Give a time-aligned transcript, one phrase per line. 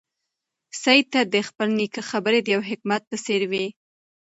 [0.81, 3.65] سعید ته د خپل نیکه خبرې د یو حکمت په څېر وې.